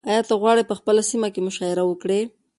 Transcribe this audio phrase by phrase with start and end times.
[0.09, 2.19] ایا ته غواړې په خپله سیمه کې مشاعره وکړې؟